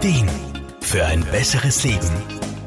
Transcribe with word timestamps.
Ideen 0.00 0.30
für 0.80 1.04
ein 1.06 1.24
besseres 1.24 1.82
Leben. 1.82 2.08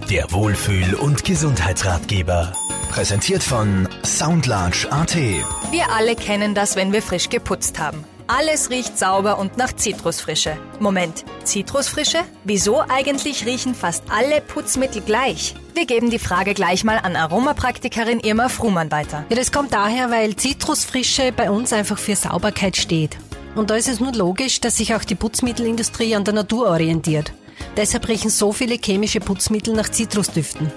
Der 0.10 0.30
Wohlfühl- 0.32 0.96
und 0.96 1.24
Gesundheitsratgeber. 1.24 2.52
Präsentiert 2.90 3.42
von 3.42 3.88
Soundlarge 4.04 4.92
AT. 4.92 5.16
Wir 5.16 5.90
alle 5.96 6.18
kennen 6.18 6.54
das, 6.56 6.76
wenn 6.76 6.92
wir 6.92 7.02
frisch 7.02 7.30
geputzt 7.30 7.80
haben. 7.80 8.04
Alles 8.28 8.70
riecht 8.70 9.00
sauber 9.00 9.40
und 9.40 9.56
nach 9.56 9.74
Zitrusfrische. 9.74 10.58
Moment, 10.82 11.24
Zitrusfrische? 11.46 12.20
Wieso 12.44 12.82
eigentlich 12.82 13.46
riechen 13.46 13.76
fast 13.76 14.04
alle 14.10 14.42
Putzmittel 14.42 15.02
gleich? 15.02 15.56
Wir 15.74 15.86
geben 15.86 16.10
die 16.10 16.20
Frage 16.20 16.54
gleich 16.54 16.84
mal 16.84 16.98
an 16.98 17.16
Aromapraktikerin 17.16 18.20
Irma 18.20 18.50
Fruhmann 18.50 18.92
weiter. 18.92 19.24
Ja, 19.30 19.38
das 19.38 19.54
kommt 19.54 19.74
daher, 19.74 20.12
weil 20.12 20.36
Zitrusfrische 20.36 21.32
bei 21.32 21.50
uns 21.50 21.72
einfach 21.72 21.98
für 21.98 22.18
Sauberkeit 22.18 22.76
steht. 22.76 23.18
Und 23.56 23.70
da 23.70 23.76
ist 23.76 23.88
es 23.88 24.00
nur 24.00 24.14
logisch, 24.14 24.62
dass 24.62 24.78
sich 24.78 24.96
auch 24.96 25.04
die 25.04 25.16
Putzmittelindustrie 25.16 26.16
an 26.16 26.24
der 26.24 26.34
Natur 26.34 26.70
orientiert. 26.70 27.34
Deshalb 27.78 28.08
riechen 28.08 28.30
so 28.30 28.52
viele 28.52 28.76
chemische 28.76 29.20
Putzmittel 29.20 29.74
nach 29.74 29.90
Zitrusdüften. 29.90 30.72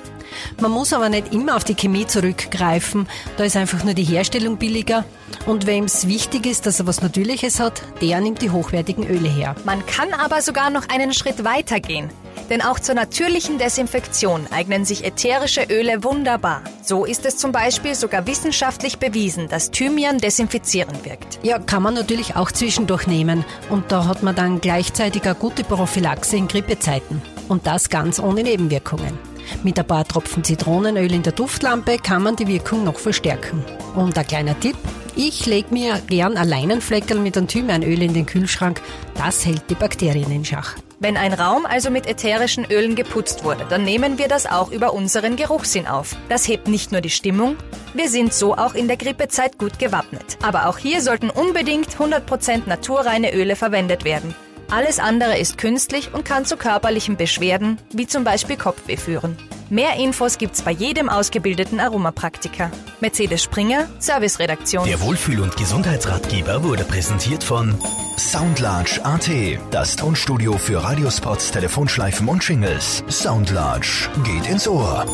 Man 0.61 0.71
muss 0.71 0.93
aber 0.93 1.09
nicht 1.09 1.33
immer 1.33 1.57
auf 1.57 1.65
die 1.65 1.75
Chemie 1.75 2.07
zurückgreifen, 2.07 3.07
da 3.37 3.45
ist 3.45 3.57
einfach 3.57 3.85
nur 3.85 3.95
die 3.95 4.05
Herstellung 4.05 4.57
billiger. 4.57 5.05
Und 5.47 5.67
wem 5.67 5.85
es 5.85 6.09
wichtig 6.09 6.47
ist, 6.47 6.67
dass 6.67 6.81
er 6.81 6.87
was 6.87 7.03
Natürliches 7.03 7.61
hat, 7.61 7.83
der 8.01 8.21
nimmt 8.21 8.43
die 8.43 8.51
hochwertigen 8.51 9.07
Öle 9.07 9.29
her. 9.29 9.55
Man 9.65 9.85
kann 9.87 10.13
aber 10.13 10.43
sogar 10.43 10.71
noch 10.71 10.89
einen 10.89 11.13
Schritt 11.13 11.45
weiter 11.45 11.81
gehen. 11.81 12.11
Denn 12.51 12.63
auch 12.63 12.79
zur 12.79 12.95
natürlichen 12.95 13.59
Desinfektion 13.59 14.47
eignen 14.51 14.85
sich 14.85 15.05
ätherische 15.05 15.65
Öle 15.71 16.05
wunderbar. 16.05 16.63
So 16.83 17.05
ist 17.05 17.25
es 17.25 17.37
zum 17.37 17.53
Beispiel 17.53 17.95
sogar 17.95 18.27
wissenschaftlich 18.27 18.99
bewiesen, 18.99 19.49
dass 19.49 19.71
Thymian 19.71 20.19
desinfizierend 20.19 21.05
wirkt. 21.05 21.39
Ja, 21.43 21.59
kann 21.59 21.83
man 21.83 21.95
natürlich 21.95 22.37
auch 22.37 22.53
zwischendurch 22.53 23.07
nehmen. 23.07 23.45
Und 23.71 23.91
da 23.91 24.07
hat 24.07 24.23
man 24.23 24.35
dann 24.35 24.61
gleichzeitig 24.61 25.25
eine 25.25 25.35
gute 25.35 25.65
Prophylaxe 25.65 26.37
in 26.37 26.49
Grippezeiten. 26.49 27.23
Und 27.49 27.67
das 27.67 27.89
ganz 27.89 28.19
ohne 28.19 28.43
Nebenwirkungen. 28.43 29.19
Mit 29.63 29.79
ein 29.79 29.87
paar 29.87 30.07
Tropfen 30.07 30.45
Zitronenöl 30.45 31.13
in 31.13 31.23
der 31.23 31.33
Duftlampe 31.33 31.99
kann 31.99 32.23
man 32.23 32.37
die 32.37 32.47
Wirkung 32.47 32.85
noch 32.85 32.99
verstärken. 32.99 33.65
Und 33.95 34.17
ein 34.17 34.27
kleiner 34.27 34.59
Tipp, 34.59 34.77
ich 35.17 35.47
lege 35.47 35.73
mir 35.73 36.01
gern 36.09 36.37
ein 36.37 36.49
Leinenfleckerl 36.49 37.19
mit 37.19 37.37
einem 37.37 37.49
Thymianöl 37.49 38.03
in 38.03 38.15
den 38.15 38.27
Kühlschrank. 38.27 38.81
Das 39.15 39.45
hält 39.47 39.63
die 39.71 39.75
Bakterien 39.75 40.31
in 40.31 40.45
Schach. 40.45 40.75
Wenn 41.01 41.17
ein 41.17 41.33
Raum 41.33 41.67
also 41.67 41.91
mit 41.91 42.07
ätherischen 42.07 42.65
Ölen 42.71 42.95
geputzt 42.95 43.45
wurde, 43.45 43.67
dann 43.69 43.85
nehmen 43.85 44.19
wir 44.19 44.29
das 44.29 44.47
auch 44.47 44.71
über 44.71 44.93
unseren 44.93 45.37
Geruchssinn 45.37 45.87
auf. 45.87 46.17
Das 46.29 46.49
hebt 46.49 46.69
nicht 46.69 46.93
nur 46.93 47.01
die 47.01 47.11
Stimmung, 47.11 47.57
wir 47.93 48.09
sind 48.09 48.33
so 48.33 48.55
auch 48.57 48.75
in 48.75 48.89
der 48.89 48.97
Grippezeit 48.97 49.59
gut 49.59 49.79
gewappnet. 49.79 50.39
Aber 50.43 50.69
auch 50.69 50.79
hier 50.79 51.01
sollten 51.01 51.31
unbedingt 51.31 51.97
100% 51.97 52.63
naturreine 52.67 53.35
Öle 53.35 53.55
verwendet 53.55 54.05
werden. 54.05 54.35
Alles 54.71 54.99
andere 54.99 55.39
ist 55.39 55.59
künstlich 55.59 56.15
und 56.15 56.25
kann 56.25 56.47
zu 56.47 56.57
körperlichen 56.57 57.17
Beschwerden, 57.17 57.79
wie 57.93 58.07
zum 58.07 58.25
Beispiel 58.25 58.57
Kopfweh 58.57 58.97
führen. 58.97 59.37
Mehr 59.75 59.97
Infos 59.97 60.39
gibt's 60.39 60.63
bei 60.63 60.71
jedem 60.71 61.09
ausgebildeten 61.09 61.81
Aromapraktiker. 61.81 62.71
Mercedes 63.01 63.43
Springer, 63.43 63.89
Serviceredaktion. 63.99 64.87
Der 64.87 65.01
Wohlfühl- 65.01 65.41
und 65.41 65.57
Gesundheitsratgeber 65.57 66.63
wurde 66.63 66.85
präsentiert 66.85 67.43
von 67.43 67.75
Soundlarge 68.17 69.05
AT. 69.05 69.29
Das 69.73 69.97
Tonstudio 69.97 70.59
für 70.59 70.81
Radiospots, 70.85 71.51
Telefonschleifen 71.51 72.29
und 72.29 72.47
Jingles. 72.47 73.03
Soundlarge 73.09 74.11
geht 74.23 74.49
ins 74.49 74.69
Ohr. 74.69 75.07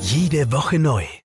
Jede 0.00 0.50
Woche 0.50 0.80
neu. 0.80 1.04